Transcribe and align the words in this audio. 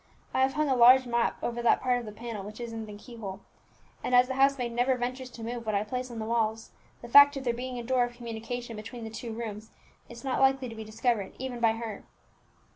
I 0.33 0.41
have 0.41 0.53
hung 0.53 0.67
a 0.67 0.75
large 0.75 1.05
map 1.05 1.37
over 1.43 1.61
that 1.61 1.79
part 1.79 1.99
of 1.99 2.07
the 2.07 2.11
panel 2.11 2.41
in 2.41 2.47
which 2.47 2.59
is 2.59 2.71
the 2.71 2.97
key 2.97 3.17
hole; 3.17 3.41
and 4.03 4.15
as 4.15 4.27
the 4.27 4.33
housemaid 4.33 4.71
never 4.71 4.95
ventures 4.95 5.29
to 5.29 5.43
move 5.43 5.63
what 5.63 5.75
I 5.75 5.83
place 5.83 6.09
on 6.09 6.17
the 6.17 6.25
walls, 6.25 6.71
the 7.03 7.07
fact 7.07 7.37
of 7.37 7.43
there 7.43 7.53
being 7.53 7.77
a 7.77 7.83
door 7.83 8.03
of 8.05 8.13
communication 8.13 8.75
between 8.75 9.03
the 9.03 9.11
two 9.11 9.31
rooms 9.31 9.69
is 10.09 10.23
not 10.23 10.41
likely 10.41 10.67
to 10.69 10.75
be 10.75 10.83
discovered 10.83 11.35
even 11.37 11.59
by 11.59 11.73
her." 11.73 12.03